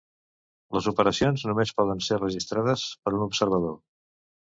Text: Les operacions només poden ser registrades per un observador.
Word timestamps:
Les 0.77 0.87
operacions 0.91 1.45
només 1.51 1.75
poden 1.83 2.03
ser 2.09 2.19
registrades 2.25 2.89
per 3.05 3.17
un 3.19 3.31
observador. 3.31 3.83